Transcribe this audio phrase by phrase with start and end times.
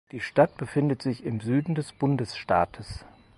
[0.11, 3.05] Die Stadt befindet sich im Süden des Bundesstaates.